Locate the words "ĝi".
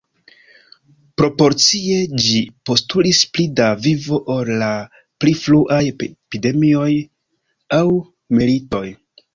2.23-2.39